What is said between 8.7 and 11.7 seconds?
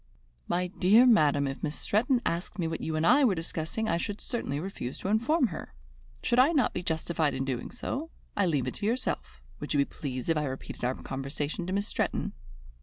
to yourself. Would you be pleased if I repeated our conversation